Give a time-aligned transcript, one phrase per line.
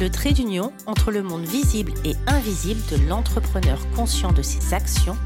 [0.00, 5.16] le trait d'union entre le monde visible et invisible de l'entrepreneur conscient de ses actions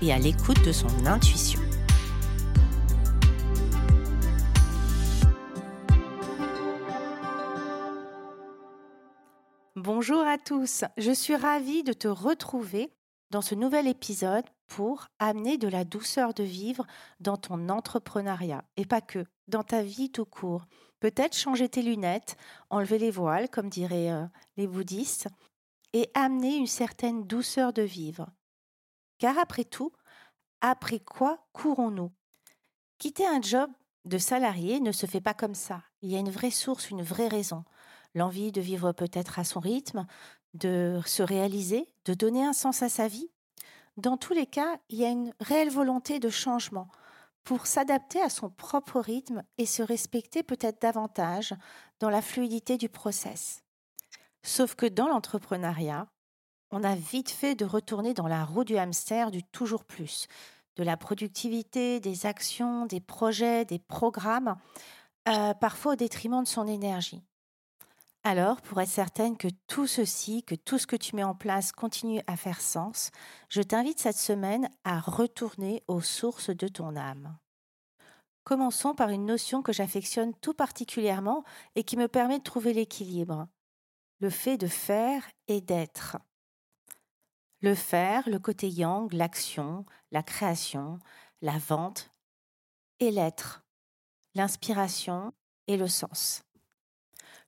[0.00, 1.60] et à l'écoute de son intuition.
[9.76, 12.90] Bonjour à tous, je suis ravie de te retrouver
[13.30, 16.86] dans ce nouvel épisode pour amener de la douceur de vivre
[17.20, 20.64] dans ton entrepreneuriat et pas que, dans ta vie tout court.
[21.04, 22.38] Peut-être changer tes lunettes,
[22.70, 24.24] enlever les voiles, comme diraient euh,
[24.56, 25.28] les bouddhistes,
[25.92, 28.30] et amener une certaine douceur de vivre.
[29.18, 29.92] Car après tout,
[30.62, 32.10] après quoi courons-nous?
[32.96, 33.70] Quitter un job
[34.06, 35.82] de salarié ne se fait pas comme ça.
[36.00, 37.64] Il y a une vraie source, une vraie raison.
[38.14, 40.06] L'envie de vivre peut-être à son rythme,
[40.54, 43.28] de se réaliser, de donner un sens à sa vie.
[43.98, 46.88] Dans tous les cas, il y a une réelle volonté de changement,
[47.44, 51.54] pour s'adapter à son propre rythme et se respecter peut-être davantage
[52.00, 53.62] dans la fluidité du process.
[54.42, 56.06] Sauf que dans l'entrepreneuriat,
[56.70, 60.26] on a vite fait de retourner dans la roue du hamster du toujours plus,
[60.76, 64.56] de la productivité, des actions, des projets, des programmes,
[65.28, 67.22] euh, parfois au détriment de son énergie.
[68.26, 71.72] Alors, pour être certaine que tout ceci, que tout ce que tu mets en place
[71.72, 73.10] continue à faire sens,
[73.50, 77.36] je t'invite cette semaine à retourner aux sources de ton âme.
[78.42, 81.44] Commençons par une notion que j'affectionne tout particulièrement
[81.74, 83.46] et qui me permet de trouver l'équilibre.
[84.20, 86.16] Le fait de faire et d'être.
[87.60, 90.98] Le faire, le côté yang, l'action, la création,
[91.42, 92.10] la vente,
[93.00, 93.64] et l'être,
[94.34, 95.34] l'inspiration
[95.66, 96.42] et le sens.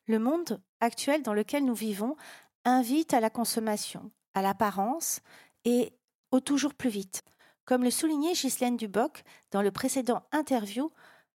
[0.06, 2.16] Le monde actuel dans lequel nous vivons
[2.64, 5.20] invite à la consommation, à l'apparence
[5.64, 5.92] et
[6.30, 7.22] au toujours plus vite.
[7.64, 10.90] Comme le soulignait Ghislaine Duboc dans le précédent interview,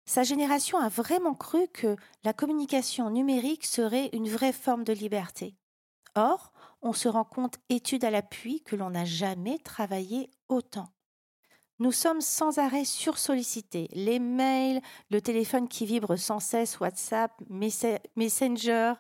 [0.06, 5.56] sa génération a vraiment cru que la communication numérique serait une vraie forme de liberté.
[6.16, 10.90] Or, on se rend compte, étude à l'appui, que l'on n'a jamais travaillé autant.
[11.80, 13.88] Nous sommes sans arrêt sursollicités.
[13.94, 17.32] Les mails, le téléphone qui vibre sans cesse, WhatsApp,
[18.16, 18.94] Messenger,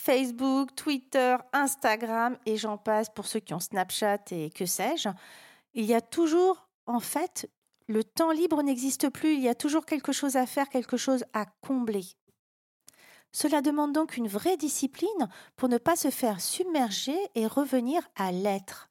[0.00, 5.10] Facebook, Twitter, Instagram et j'en passe pour ceux qui ont Snapchat et que sais-je.
[5.74, 7.50] Il y a toujours, en fait,
[7.86, 11.24] le temps libre n'existe plus, il y a toujours quelque chose à faire, quelque chose
[11.34, 12.04] à combler.
[13.30, 18.32] Cela demande donc une vraie discipline pour ne pas se faire submerger et revenir à
[18.32, 18.88] l'être,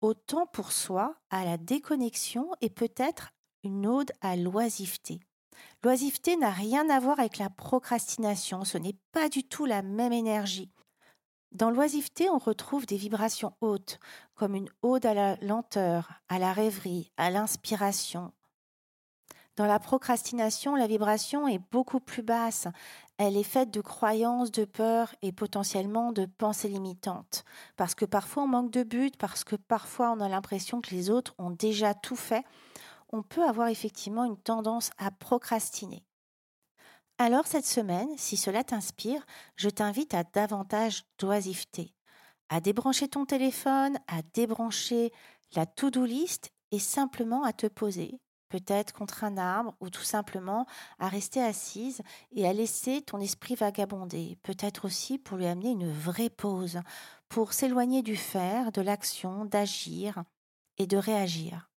[0.00, 3.32] autant pour soi, à la déconnexion et peut-être
[3.64, 5.20] une ode à l'oisiveté.
[5.84, 10.12] L'oisiveté n'a rien à voir avec la procrastination, ce n'est pas du tout la même
[10.12, 10.70] énergie.
[11.50, 13.98] Dans l'oisiveté, on retrouve des vibrations hautes,
[14.34, 18.32] comme une ode à la lenteur, à la rêverie, à l'inspiration.
[19.56, 22.68] Dans la procrastination, la vibration est beaucoup plus basse.
[23.18, 27.44] Elle est faite de croyances, de peurs et potentiellement de pensées limitantes.
[27.76, 31.10] Parce que parfois on manque de but, parce que parfois on a l'impression que les
[31.10, 32.44] autres ont déjà tout fait,
[33.12, 36.04] on peut avoir effectivement une tendance à procrastiner.
[37.18, 39.24] Alors cette semaine, si cela t'inspire,
[39.56, 41.94] je t'invite à davantage d'oisiveté,
[42.48, 45.12] à débrancher ton téléphone, à débrancher
[45.54, 48.18] la to-do list et simplement à te poser,
[48.48, 50.66] peut-être contre un arbre ou tout simplement
[50.98, 52.00] à rester assise
[52.32, 56.80] et à laisser ton esprit vagabonder, peut-être aussi pour lui amener une vraie pause,
[57.28, 60.24] pour s'éloigner du faire, de l'action, d'agir
[60.78, 61.71] et de réagir.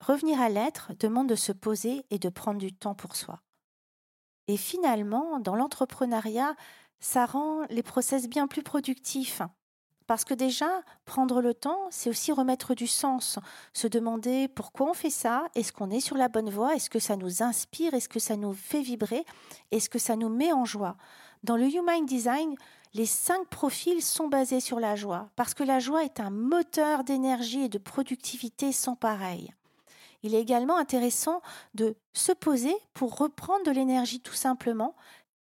[0.00, 3.40] Revenir à l'être demande de se poser et de prendre du temps pour soi.
[4.48, 6.56] Et finalement, dans l'entrepreneuriat,
[6.98, 9.42] ça rend les process bien plus productifs
[10.10, 13.38] parce que déjà, prendre le temps, c'est aussi remettre du sens,
[13.72, 16.98] se demander pourquoi on fait ça, est-ce qu'on est sur la bonne voie, est-ce que
[16.98, 19.24] ça nous inspire, est-ce que ça nous fait vibrer,
[19.70, 20.96] est-ce que ça nous met en joie.
[21.44, 22.56] Dans le Human Design,
[22.92, 27.04] les cinq profils sont basés sur la joie, parce que la joie est un moteur
[27.04, 29.54] d'énergie et de productivité sans pareil.
[30.22, 31.40] Il est également intéressant
[31.74, 34.94] de se poser pour reprendre de l'énergie tout simplement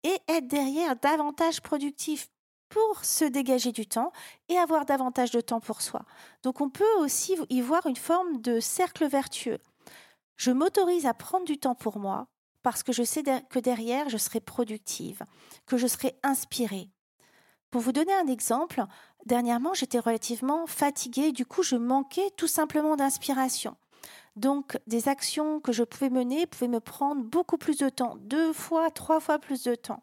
[0.03, 2.29] et être derrière davantage productif
[2.69, 4.13] pour se dégager du temps
[4.49, 6.05] et avoir davantage de temps pour soi.
[6.43, 9.59] Donc on peut aussi y voir une forme de cercle vertueux.
[10.37, 12.27] Je m'autorise à prendre du temps pour moi
[12.63, 15.23] parce que je sais que derrière, je serai productive,
[15.67, 16.91] que je serai inspirée.
[17.71, 18.85] Pour vous donner un exemple,
[19.25, 23.77] dernièrement, j'étais relativement fatiguée, du coup, je manquais tout simplement d'inspiration.
[24.37, 28.53] Donc, des actions que je pouvais mener pouvaient me prendre beaucoup plus de temps, deux
[28.53, 30.03] fois, trois fois plus de temps.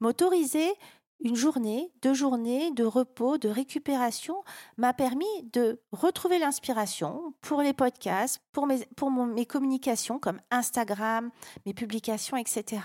[0.00, 0.72] M'autoriser
[1.20, 4.42] une journée, deux journées de repos, de récupération
[4.76, 11.30] m'a permis de retrouver l'inspiration pour les podcasts, pour mes, pour mes communications comme Instagram,
[11.66, 12.82] mes publications, etc.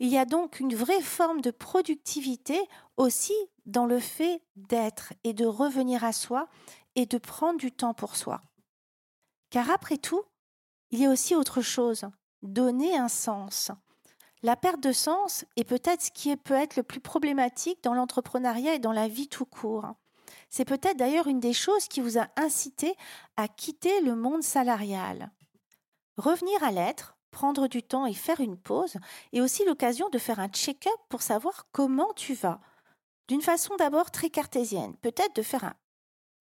[0.00, 2.58] Il y a donc une vraie forme de productivité
[2.96, 3.34] aussi
[3.66, 6.48] dans le fait d'être et de revenir à soi
[6.96, 8.40] et de prendre du temps pour soi.
[9.54, 10.24] Car après tout,
[10.90, 12.06] il y a aussi autre chose,
[12.42, 13.70] donner un sens.
[14.42, 18.74] La perte de sens est peut-être ce qui peut être le plus problématique dans l'entrepreneuriat
[18.74, 19.86] et dans la vie tout court.
[20.50, 22.96] C'est peut-être d'ailleurs une des choses qui vous a incité
[23.36, 25.30] à quitter le monde salarial.
[26.16, 28.96] Revenir à l'être, prendre du temps et faire une pause
[29.32, 32.60] est aussi l'occasion de faire un check-up pour savoir comment tu vas.
[33.28, 35.74] D'une façon d'abord très cartésienne, peut-être de faire un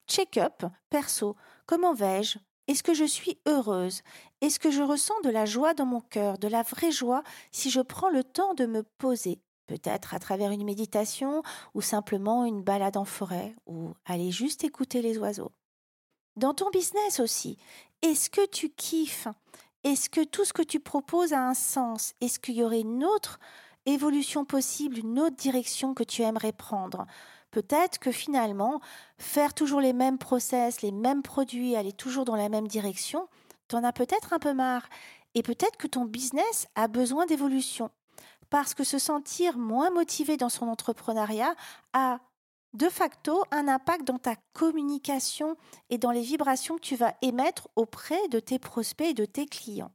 [0.08, 1.36] check-up perso.
[1.68, 2.40] Comment vais-je?
[2.68, 4.02] Est-ce que je suis heureuse?
[4.42, 7.70] Est-ce que je ressens de la joie dans mon cœur, de la vraie joie si
[7.70, 9.42] je prends le temps de me poser?
[9.68, 11.42] Peut-être à travers une méditation
[11.74, 15.52] ou simplement une balade en forêt ou aller juste écouter les oiseaux.
[16.36, 17.58] Dans ton business aussi,
[18.02, 19.28] est-ce que tu kiffes?
[19.84, 22.14] Est-ce que tout ce que tu proposes a un sens?
[22.22, 23.40] Est-ce qu'il y aurait une autre
[23.86, 27.06] évolution possible, une autre direction que tu aimerais prendre?
[27.54, 28.82] Peut-être que finalement,
[29.20, 33.30] faire toujours les mêmes process, les mêmes produits, aller toujours dans la même direction,
[33.68, 34.90] tu en as peut-être un peu marre.
[35.36, 37.92] Et peut-être que ton business a besoin d'évolution.
[38.50, 41.54] Parce que se sentir moins motivé dans son entrepreneuriat
[41.94, 42.20] a
[42.74, 45.56] de facto un impact dans ta communication
[45.92, 49.46] et dans les vibrations que tu vas émettre auprès de tes prospects et de tes
[49.46, 49.92] clients.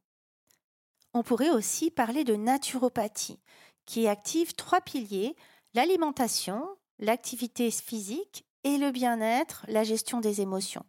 [1.13, 3.41] On pourrait aussi parler de naturopathie,
[3.85, 5.35] qui active trois piliers,
[5.75, 6.65] l'alimentation,
[6.99, 10.85] l'activité physique et le bien-être, la gestion des émotions.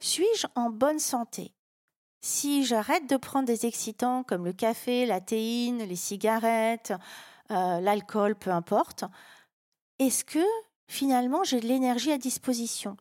[0.00, 1.52] Suis-je en bonne santé?
[2.20, 6.92] Si j'arrête de prendre des excitants comme le café, la théine, les cigarettes,
[7.50, 9.04] euh, l'alcool, peu importe,
[9.98, 10.44] est-ce que
[10.88, 12.96] finalement j'ai de l'énergie à disposition?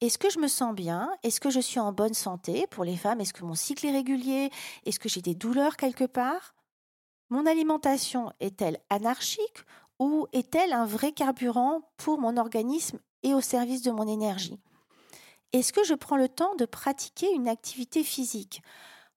[0.00, 1.10] Est-ce que je me sens bien?
[1.22, 3.92] Est-ce que je suis en bonne santé Pour les femmes, est-ce que mon cycle est
[3.92, 4.50] régulier?
[4.84, 6.54] Est-ce que j'ai des douleurs quelque part?
[7.30, 9.64] Mon alimentation est-elle anarchique
[9.98, 14.60] ou est-elle un vrai carburant pour mon organisme et au service de mon énergie?
[15.52, 18.62] Est-ce que je prends le temps de pratiquer une activité physique?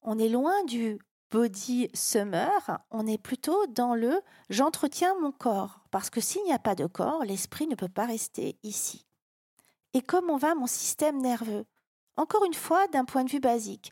[0.02, 1.00] On est loin du
[1.32, 6.60] body summer, on est plutôt dans le j'entretiens mon corps, parce que s'il n'y a
[6.60, 9.06] pas de corps, l'esprit ne peut pas rester ici.
[9.94, 11.66] Et comment va mon système nerveux?
[12.16, 13.92] Encore une fois, d'un point de vue basique.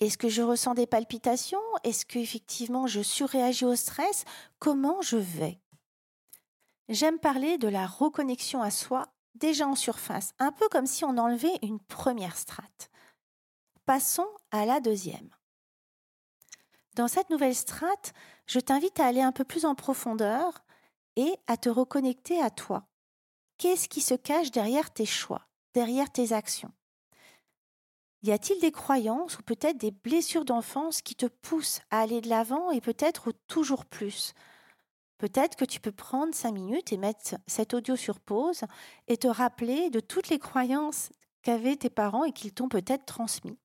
[0.00, 1.58] Est-ce que je ressens des palpitations?
[1.84, 4.24] Est-ce que effectivement je surréagis au stress?
[4.58, 5.60] Comment je vais?
[6.90, 9.06] J'aime parler de la reconnexion à soi
[9.36, 12.90] déjà en surface, un peu comme si on enlevait une première strate.
[13.86, 15.30] Passons à la deuxième.
[16.96, 18.12] Dans cette nouvelle strate,
[18.46, 20.64] je t'invite à aller un peu plus en profondeur
[21.14, 22.88] et à te reconnecter à toi.
[23.56, 26.72] Qu'est-ce qui se cache derrière tes choix, derrière tes actions?
[28.24, 32.28] Y a-t-il des croyances ou peut-être des blessures d'enfance qui te poussent à aller de
[32.28, 34.34] l'avant et peut-être toujours plus?
[35.20, 38.62] Peut-être que tu peux prendre cinq minutes et mettre cet audio sur pause
[39.06, 41.10] et te rappeler de toutes les croyances
[41.42, 43.58] qu'avaient tes parents et qu'ils t'ont peut-être transmis.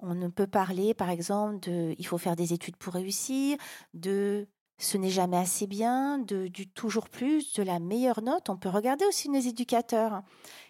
[0.00, 3.56] On ne peut parler, par exemple, de il faut faire des études pour réussir,
[3.94, 8.50] de ce n'est jamais assez bien, de du toujours plus, de la meilleure note.
[8.50, 10.20] On peut regarder aussi nos éducateurs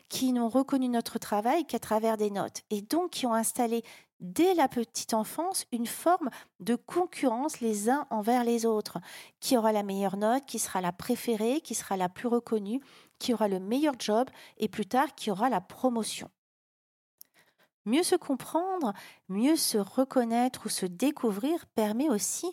[0.08, 3.82] qui n'ont reconnu notre travail qu'à travers des notes et donc qui ont installé
[4.20, 8.98] dès la petite enfance une forme de concurrence les uns envers les autres.
[9.40, 12.80] Qui aura la meilleure note, qui sera la préférée, qui sera la plus reconnue,
[13.18, 16.30] qui aura le meilleur job et plus tard qui aura la promotion.
[17.86, 18.92] Mieux se comprendre,
[19.28, 22.50] mieux se reconnaître ou se découvrir permet aussi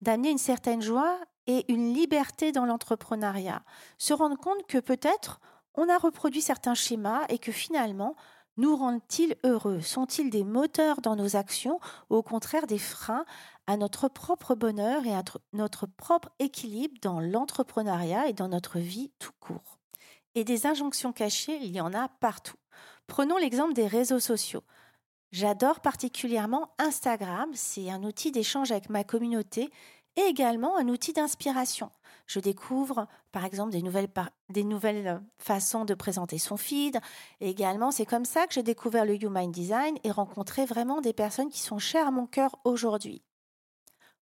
[0.00, 3.62] d'amener une certaine joie et une liberté dans l'entrepreneuriat.
[3.98, 5.40] Se rendre compte que peut-être
[5.74, 8.16] on a reproduit certains schémas et que finalement
[8.60, 9.80] nous rendent-ils heureux?
[9.80, 11.80] Sont-ils des moteurs dans nos actions?
[12.10, 13.24] Ou au contraire des freins
[13.66, 19.10] à notre propre bonheur et à notre propre équilibre dans l'entrepreneuriat et dans notre vie
[19.18, 19.78] tout court?
[20.34, 22.58] Et des injonctions cachées, il y en a partout.
[23.06, 24.62] Prenons l'exemple des réseaux sociaux.
[25.32, 29.70] J'adore particulièrement Instagram, c'est un outil d'échange avec ma communauté
[30.16, 31.90] et également un outil d'inspiration.
[32.30, 34.08] Je découvre, par exemple, des nouvelles,
[34.50, 37.00] des nouvelles euh, façons de présenter son feed.
[37.40, 41.12] Et également, c'est comme ça que j'ai découvert le Human Design et rencontré vraiment des
[41.12, 43.24] personnes qui sont chères à mon cœur aujourd'hui.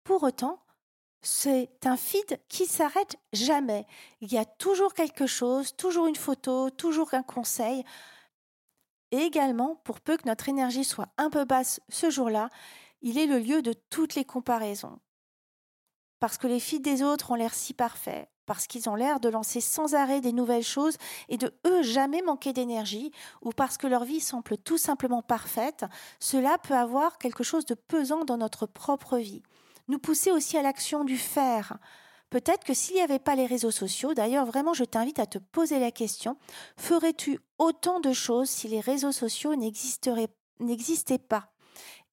[0.02, 0.62] Pour autant,
[1.23, 3.87] c'est un feed qui s'arrête jamais.
[4.20, 7.84] Il y a toujours quelque chose, toujours une photo, toujours un conseil.
[9.12, 12.50] Et également, pour peu que notre énergie soit un peu basse ce jour-là,
[13.00, 15.00] il est le lieu de toutes les comparaisons.
[16.24, 19.28] Parce que les feeds des autres ont l'air si parfaits, parce qu'ils ont l'air de
[19.28, 20.96] lancer sans arrêt des nouvelles choses
[21.28, 23.12] et de eux jamais manquer d'énergie,
[23.42, 25.84] ou parce que leur vie semble tout simplement parfaite,
[26.20, 29.42] cela peut avoir quelque chose de pesant dans notre propre vie
[29.88, 31.76] nous pousser aussi à l'action du faire.
[32.30, 35.36] Peut-être que s'il n'y avait pas les réseaux sociaux, d'ailleurs vraiment je t'invite à te
[35.36, 36.38] poser la question,
[36.78, 41.53] ferais-tu autant de choses si les réseaux sociaux n'existaient pas?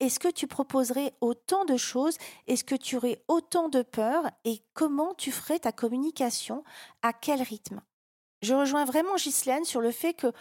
[0.02, 2.18] Est-ce que tu proposerais autant de choses?
[2.48, 4.32] Est-ce que tu aurais autant de peur?
[4.46, 6.64] Et comment tu ferais ta communication?
[7.04, 7.82] À quel rythme?
[8.42, 10.34] Je rejoins vraiment Ghislaine sur le fait que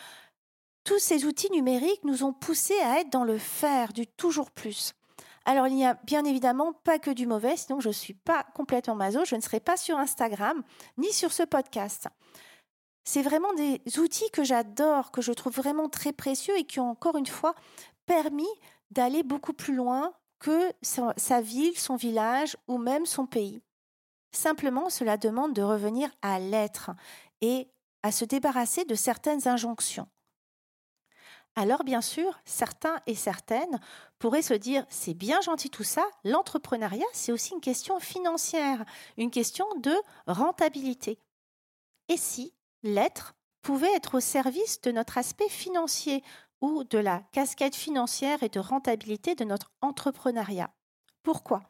[0.85, 4.95] tous ces outils numériques nous ont poussés à être dans le faire, du toujours plus.
[5.45, 8.45] Alors, il n'y a bien évidemment pas que du mauvais, sinon je ne suis pas
[8.55, 10.63] complètement maso, je ne serai pas sur Instagram
[10.97, 12.09] ni sur ce podcast.
[13.05, 16.91] C'est vraiment des outils que j'adore, que je trouve vraiment très précieux et qui ont
[16.91, 17.55] encore une fois
[18.07, 18.49] permis
[18.91, 23.63] d'aller beaucoup plus loin que sa ville, son village ou même son pays.
[24.33, 26.91] Simplement, cela demande de revenir à l'être
[27.41, 27.69] et
[28.03, 30.09] à se débarrasser de certaines injonctions.
[31.57, 33.81] Alors bien sûr, certains et certaines
[34.19, 38.85] pourraient se dire c'est bien gentil tout ça, l'entrepreneuriat c'est aussi une question financière,
[39.17, 39.95] une question de
[40.27, 41.19] rentabilité.
[42.09, 46.23] Et si l'être pouvait être au service de notre aspect financier
[46.61, 50.71] ou de la casquette financière et de rentabilité de notre entrepreneuriat
[51.23, 51.63] Pourquoi?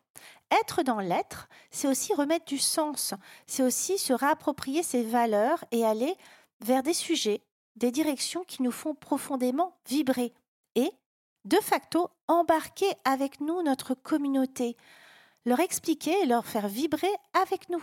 [0.60, 3.14] Être dans l'être, c'est aussi remettre du sens,
[3.46, 6.14] c'est aussi se réapproprier ses valeurs et aller
[6.60, 7.42] vers des sujets
[7.76, 10.32] des directions qui nous font profondément vibrer
[10.74, 10.90] et,
[11.44, 14.76] de facto, embarquer avec nous notre communauté,
[15.46, 17.82] leur expliquer et leur faire vibrer avec nous.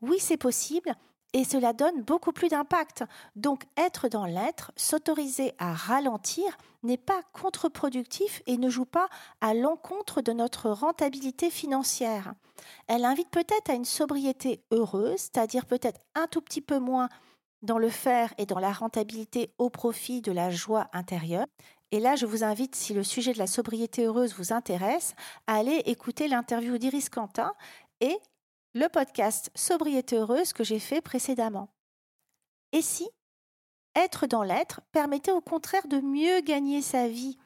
[0.00, 0.94] Oui, c'est possible
[1.32, 3.04] et cela donne beaucoup plus d'impact.
[3.36, 9.08] Donc être dans l'être, s'autoriser à ralentir n'est pas contre-productif et ne joue pas
[9.40, 12.34] à l'encontre de notre rentabilité financière.
[12.88, 17.08] Elle invite peut-être à une sobriété heureuse, c'est-à-dire peut-être un tout petit peu moins
[17.62, 21.46] dans le faire et dans la rentabilité au profit de la joie intérieure.
[21.92, 25.14] Et là, je vous invite, si le sujet de la sobriété heureuse vous intéresse,
[25.46, 27.52] à aller écouter l'interview d'Iris Quentin
[28.00, 28.16] et
[28.72, 31.70] le podcast Sobriété heureuse que j'ai fait précédemment.
[32.72, 33.08] Et si
[33.96, 37.36] être dans l'être permettait au contraire de mieux gagner sa vie?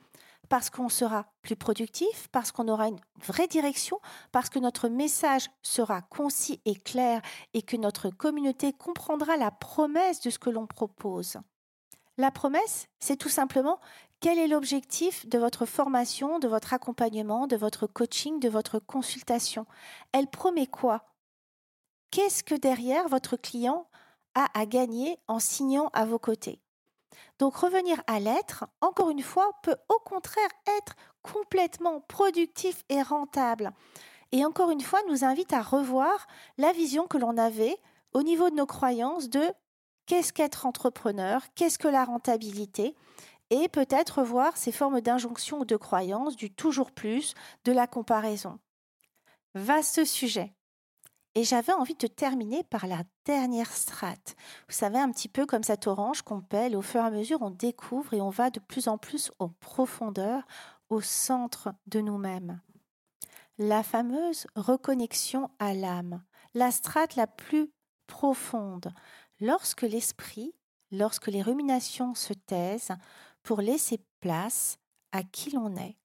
[0.51, 3.99] Parce qu'on sera plus productif, parce qu'on aura une vraie direction,
[4.31, 7.23] parce que notre message sera concis et clair
[7.55, 11.39] et que notre communauté comprendra la promesse de ce que l'on propose.
[12.19, 13.81] La promesse, c'est tout simplement
[14.21, 19.67] quel est l'objectif de votre formation, de votre accompagnement, de votre coaching, de votre consultation?
[20.13, 21.14] Elle promet quoi
[22.15, 23.89] Qu'est-ce que derrière votre client
[24.37, 26.61] a à gagner en signant à vos côtés?
[27.41, 33.73] Donc revenir à l'être, encore une fois, peut au contraire être complètement productif et rentable.
[34.31, 37.77] Et encore une fois, nous invite à revoir la vision que l'on avait
[38.13, 39.53] au niveau de nos croyances de
[40.07, 42.95] qu'est-ce qu'être entrepreneur, qu'est-ce que la rentabilité,
[43.51, 48.61] et peut-être voir ces formes d'injonction ou de croyances du toujours plus, de la comparaison.
[49.57, 50.55] Vaste sujet.
[51.37, 54.37] Et j'avais envie de terminer par la dernière strate.
[54.69, 57.43] Vous savez, un petit peu comme cette orange qu'on pèle, au fur et à mesure
[57.43, 60.45] on découvre et on va de plus en plus en profondeur,
[60.91, 62.61] au centre de nous-mêmes.
[63.59, 66.23] La fameuse reconnexion à l'âme,
[66.55, 67.71] la strate la plus
[68.07, 68.93] profonde,
[69.41, 70.55] lorsque l'esprit,
[70.91, 72.93] lorsque les ruminations se taisent
[73.43, 74.79] pour laisser place
[75.13, 75.97] à qui l'on est.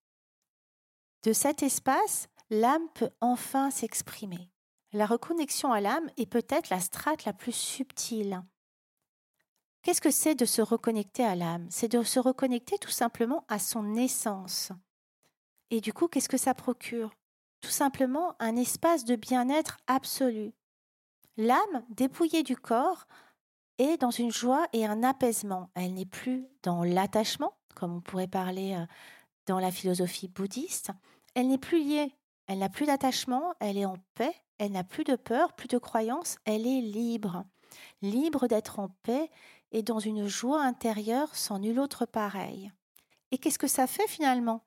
[1.23, 4.49] De cet espace, l'âme peut enfin s'exprimer.
[4.91, 8.41] La reconnexion à l'âme est peut-être la strate la plus subtile.
[9.83, 11.67] Qu'est-ce que c'est de se reconnecter à l'âme?
[11.69, 14.71] C'est de se reconnecter tout simplement à son essence.
[15.69, 17.11] Et du coup, qu'est-ce que ça procure?
[17.61, 20.53] Tout simplement un espace de bien-être absolu.
[21.37, 23.05] L'âme, dépouillée du corps,
[23.77, 25.69] est dans une joie et un apaisement.
[25.75, 28.85] Elle n'est plus dans l'attachement, comme on pourrait parler euh,
[29.45, 30.91] dans la philosophie bouddhiste.
[31.35, 32.11] Elle n'est plus liée,
[32.47, 35.77] elle n'a plus d'attachement, elle est en paix, elle n'a plus de peur, plus de
[35.77, 37.45] croyance, elle est libre.
[38.01, 39.31] Libre d'être en paix
[39.71, 42.71] et dans une joie intérieure sans nul autre pareil.
[43.31, 44.63] Et qu'est-ce que ça fait finalement?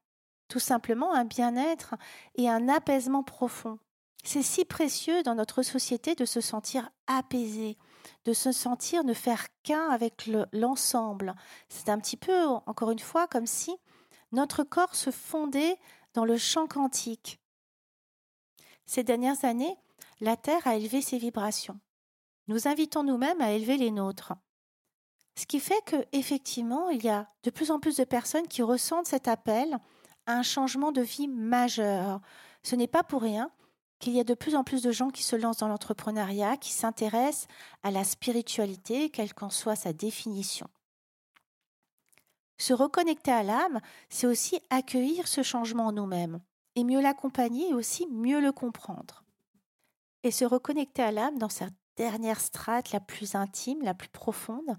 [0.49, 1.95] Tout simplement un bien-être
[2.37, 3.79] et un apaisement profond.
[4.25, 7.77] C'est si précieux dans notre société de se sentir apaisé,
[8.25, 11.35] de se sentir ne faire qu'un avec l'ensemble.
[11.69, 13.77] C'est un petit peu, encore une fois, comme si
[14.31, 15.77] notre corps se fondait
[16.15, 17.42] dans le chant quantique.
[18.87, 19.77] Ces dernières années,
[20.21, 21.81] la Terre a élevé ses vibrations.
[22.49, 24.35] Nous invitons nous-mêmes à élever les nôtres.
[25.37, 28.63] Ce qui fait que effectivement, il y a de plus en plus de personnes qui
[28.63, 29.79] ressentent cet appel
[30.27, 32.21] à un changement de vie majeur.
[32.63, 33.51] Ce n'est pas pour rien
[33.99, 36.73] qu'il y a de plus en plus de gens qui se lancent dans l'entrepreneuriat, qui
[36.73, 37.47] s'intéressent
[37.83, 40.69] à la spiritualité, quelle qu'en soit sa définition.
[42.59, 46.41] Se reconnecter à l'âme, c'est aussi accueillir ce changement en nous-mêmes
[46.77, 49.25] et mieux l'accompagner et aussi mieux le comprendre.
[50.23, 54.79] Et se reconnecter à l'âme dans sa dernière strate la plus intime, la plus profonde,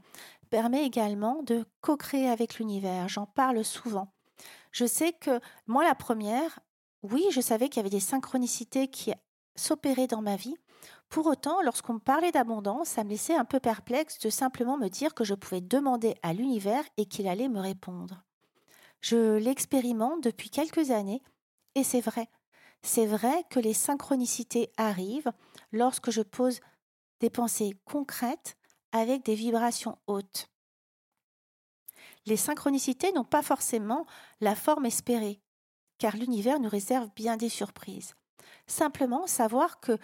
[0.49, 3.07] permet également de co-créer avec l'univers.
[3.09, 4.13] J'en parle souvent.
[4.71, 6.59] Je sais que moi, la première,
[7.03, 9.13] oui, je savais qu'il y avait des synchronicités qui
[9.55, 10.55] s'opéraient dans ma vie,
[11.09, 14.87] pour autant, lorsqu'on me parlait d'abondance, ça me laissait un peu perplexe de simplement me
[14.87, 18.23] dire que je pouvais demander à l'univers et qu'il allait me répondre.
[18.99, 21.21] Je l'expérimente depuis quelques années
[21.75, 22.29] et c'est vrai.
[22.81, 25.31] C'est vrai que les synchronicités arrivent
[25.71, 26.59] lorsque je pose
[27.19, 28.57] des pensées concrètes
[28.91, 30.49] avec des vibrations hautes.
[32.25, 34.05] Les synchronicités n'ont pas forcément
[34.41, 35.41] la forme espérée,
[35.97, 38.13] car l'univers nous réserve bien des surprises.
[38.67, 39.97] Simplement savoir que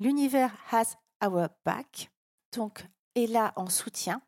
[0.00, 2.10] L'univers has our back,
[2.52, 4.20] donc est là en soutien,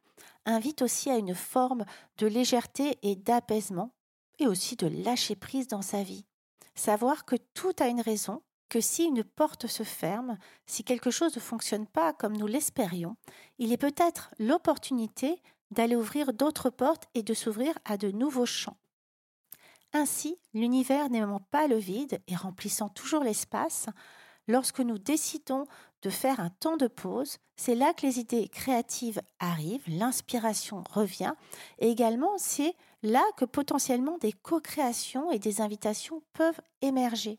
[0.45, 1.85] invite aussi à une forme
[2.19, 3.91] de légèreté et d'apaisement,
[4.39, 6.25] et aussi de lâcher prise dans sa vie.
[6.77, 11.35] Savoir que tout a une raison, que si une porte se ferme, si quelque chose
[11.35, 13.17] ne fonctionne pas comme nous l'espérions,
[13.59, 15.43] il est peut-être l'opportunité
[15.73, 18.77] d'aller ouvrir d'autres portes et de s'ouvrir à de nouveaux champs.
[19.93, 23.87] Ainsi, l'univers n'aimant pas le vide et remplissant toujours l'espace,
[24.49, 25.67] Lorsque nous décidons
[26.03, 31.33] de faire un temps de pause, c'est là que les idées créatives arrivent, l'inspiration revient,
[31.79, 37.39] et également c'est là que potentiellement des co-créations et des invitations peuvent émerger.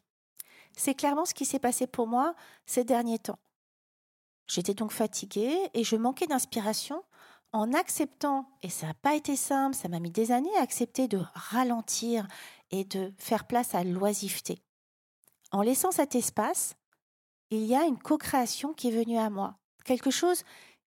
[0.76, 3.40] C'est clairement ce qui s'est passé pour moi ces derniers temps.
[4.48, 7.04] J'étais donc fatiguée et je manquais d'inspiration
[7.54, 11.08] en acceptant, et ça n'a pas été simple, ça m'a mis des années à accepter
[11.08, 12.28] de ralentir
[12.72, 14.62] et de faire place à l'oisiveté.
[15.52, 16.76] En laissant cet espace,
[17.50, 20.44] il y a une co-création qui est venue à moi, quelque chose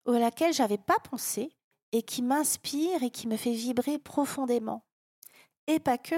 [0.08, 1.55] à laquelle j'avais pas pensé
[1.95, 4.84] et qui m'inspire et qui me fait vibrer profondément.
[5.67, 6.15] Et pas que,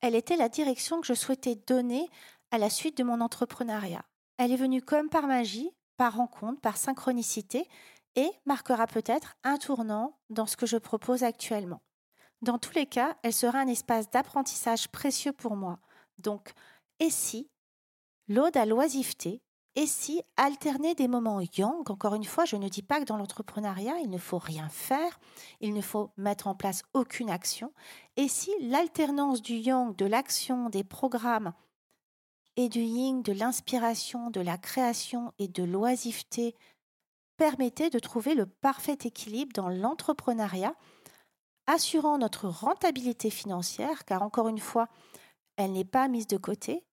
[0.00, 2.08] elle était la direction que je souhaitais donner
[2.52, 4.04] à la suite de mon entrepreneuriat.
[4.36, 7.66] Elle est venue comme par magie, par rencontre, par synchronicité
[8.14, 11.82] et marquera peut-être un tournant dans ce que je propose actuellement.
[12.40, 15.80] Dans tous les cas, elle sera un espace d'apprentissage précieux pour moi.
[16.18, 16.52] Donc,
[17.00, 17.50] et si
[18.28, 19.42] l'ode à l'oisiveté
[19.76, 23.18] et si alterner des moments yang, encore une fois, je ne dis pas que dans
[23.18, 25.20] l'entrepreneuriat, il ne faut rien faire,
[25.60, 27.72] il ne faut mettre en place aucune action,
[28.16, 31.52] et si l'alternance du yang, de l'action, des programmes,
[32.56, 36.54] et du yin, de l'inspiration, de la création et de l'oisiveté
[37.36, 40.74] permettait de trouver le parfait équilibre dans l'entrepreneuriat,
[41.66, 44.88] assurant notre rentabilité financière, car encore une fois,
[45.56, 46.85] elle n'est pas mise de côté,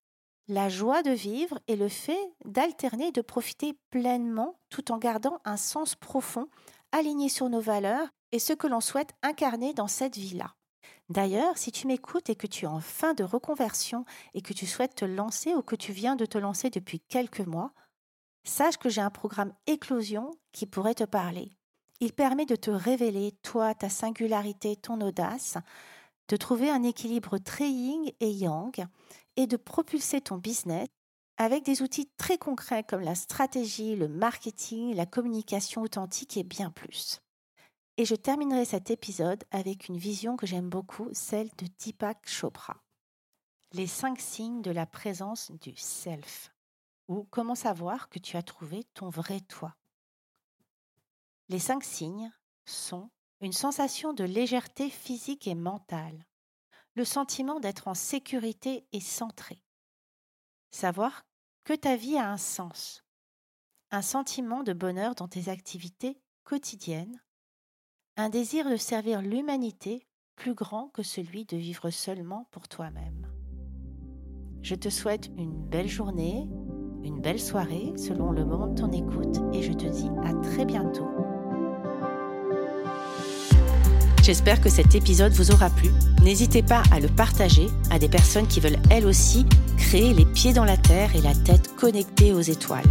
[0.48, 5.40] la joie de vivre et le fait d'alterner et de profiter pleinement tout en gardant
[5.46, 6.48] un sens profond,
[6.92, 10.54] aligné sur nos valeurs et ce que l'on souhaite incarner dans cette vie-là.
[11.10, 14.66] D'ailleurs, si tu m'écoutes et que tu es en fin de reconversion et que tu
[14.66, 17.72] souhaites te lancer ou que tu viens de te lancer depuis quelques mois,
[18.44, 21.52] sache que j'ai un programme éclosion qui pourrait te parler.
[22.00, 25.58] Il permet de te révéler, toi, ta singularité, ton audace,
[26.30, 28.86] de trouver un équilibre très yin et yang
[29.36, 30.88] et de propulser ton business
[31.38, 36.70] avec des outils très concrets comme la stratégie, le marketing, la communication authentique et bien
[36.70, 37.22] plus.
[37.98, 42.84] Et je terminerai cet épisode avec une vision que j'aime beaucoup, celle de Deepak Chopra.
[43.72, 46.54] Les cinq signes de la présence du self,
[47.08, 49.76] ou comment savoir que tu as trouvé ton vrai toi?
[51.50, 52.32] Les cinq signes
[52.66, 53.10] sont
[53.42, 56.26] une sensation de légèreté physique et mentale,
[56.96, 59.62] le sentiment d'être en sécurité et centré.
[60.72, 61.26] Savoir
[61.64, 63.04] que ta vie a un sens,
[63.92, 67.22] un sentiment de bonheur dans tes activités quotidiennes,
[68.18, 73.28] un désir de servir l'humanité plus grand que celui de vivre seulement pour toi-même.
[74.62, 76.48] Je te souhaite une belle journée,
[77.04, 80.66] une belle soirée selon le moment de ton écoute et je te dis à très
[80.66, 81.08] bientôt
[84.24, 85.90] J'espère que cet épisode vous aura plu.
[86.24, 89.46] N'hésitez pas à le partager à des personnes qui veulent elles aussi
[89.78, 92.88] créer les pieds dans la terre et la tête connectée aux étoiles.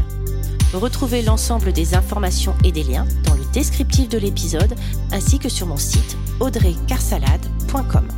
[0.74, 4.74] Retrouvez l'ensemble des informations et des liens dans le descriptif de l'épisode
[5.10, 8.08] ainsi que sur mon site audreycarsalade.com.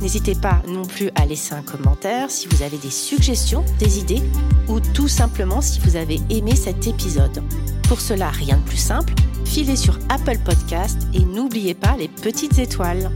[0.00, 4.22] N'hésitez pas non plus à laisser un commentaire si vous avez des suggestions, des idées
[4.68, 7.42] ou tout simplement si vous avez aimé cet épisode.
[7.82, 9.12] Pour cela, rien de plus simple,
[9.46, 13.10] filez sur Apple Podcast et n'oubliez pas les petites étoiles.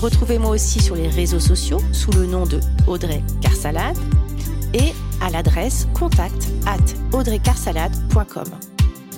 [0.00, 3.98] Retrouvez-moi aussi sur les réseaux sociaux sous le nom de Audrey Carsalade
[4.72, 8.44] et à l'adresse contact at audreycarsalade.com.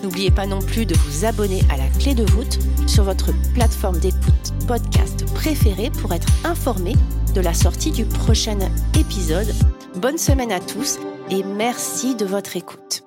[0.02, 3.98] N'oubliez pas non plus de vous abonner à la clé de voûte sur votre plateforme
[3.98, 6.94] d'écoute podcast préférée pour être informé
[7.34, 8.58] de la sortie du prochain
[8.98, 9.52] épisode.
[9.96, 10.98] Bonne semaine à tous
[11.30, 13.05] et merci de votre écoute.